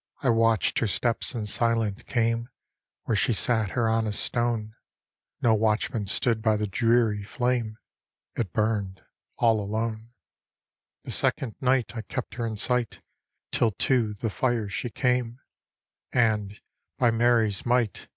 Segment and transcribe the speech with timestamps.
[0.22, 2.48] "I watch'd her steps, and silent came
[3.02, 4.74] Where she sat her on a stone;—
[5.42, 7.76] No watchman stood by the dreary flame,
[8.34, 9.02] It burned
[9.36, 10.14] all alone."
[11.04, 13.00] The second ni^t I kept her in sigjit,
[13.52, 15.40] Till to the fire she came,
[16.10, 16.58] And,
[16.96, 18.08] by Mary's might!